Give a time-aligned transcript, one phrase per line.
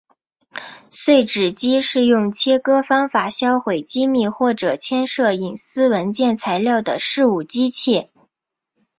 [0.89, 8.09] 碎纸机是用切割方法销毁机密或者牵涉隐私文件材料的事务机器。